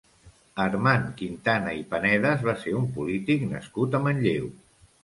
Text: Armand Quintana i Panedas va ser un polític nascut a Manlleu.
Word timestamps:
Armand 0.63 1.11
Quintana 1.19 1.75
i 1.81 1.85
Panedas 1.93 2.43
va 2.49 2.59
ser 2.65 2.75
un 2.81 2.91
polític 2.99 3.47
nascut 3.55 4.01
a 4.01 4.07
Manlleu. 4.09 4.53